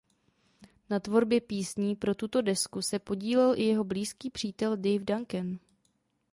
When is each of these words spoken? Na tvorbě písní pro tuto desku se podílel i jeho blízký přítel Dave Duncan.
Na 0.89 0.99
tvorbě 0.99 1.41
písní 1.41 1.95
pro 1.95 2.15
tuto 2.15 2.41
desku 2.41 2.81
se 2.81 2.99
podílel 2.99 3.53
i 3.55 3.63
jeho 3.63 3.83
blízký 3.83 4.29
přítel 4.29 4.77
Dave 4.77 4.99
Duncan. 5.05 5.59